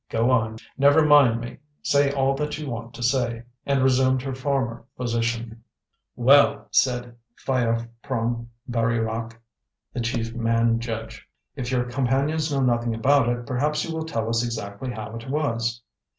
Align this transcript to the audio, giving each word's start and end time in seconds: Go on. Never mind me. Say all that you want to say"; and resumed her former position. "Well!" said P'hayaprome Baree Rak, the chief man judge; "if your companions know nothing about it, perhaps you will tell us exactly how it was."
Go 0.09 0.31
on. 0.31 0.57
Never 0.79 1.05
mind 1.05 1.41
me. 1.41 1.59
Say 1.83 2.11
all 2.11 2.33
that 2.33 2.57
you 2.57 2.67
want 2.67 2.91
to 2.95 3.03
say"; 3.03 3.43
and 3.67 3.83
resumed 3.83 4.23
her 4.23 4.33
former 4.33 4.83
position. 4.97 5.63
"Well!" 6.15 6.67
said 6.71 7.13
P'hayaprome 7.45 8.47
Baree 8.67 8.97
Rak, 8.97 9.39
the 9.93 9.99
chief 10.01 10.33
man 10.33 10.79
judge; 10.79 11.29
"if 11.55 11.69
your 11.69 11.83
companions 11.83 12.51
know 12.51 12.61
nothing 12.61 12.95
about 12.95 13.29
it, 13.29 13.45
perhaps 13.45 13.85
you 13.85 13.93
will 13.93 14.05
tell 14.05 14.27
us 14.27 14.43
exactly 14.43 14.89
how 14.89 15.15
it 15.15 15.29
was." 15.29 15.83